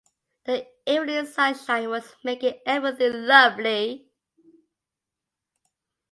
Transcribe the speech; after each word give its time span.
The 0.45 0.65
evening 0.87 1.27
sunshine 1.27 1.87
was 1.87 2.15
making 2.23 2.59
everything 2.65 3.27
lovely. 3.27 4.09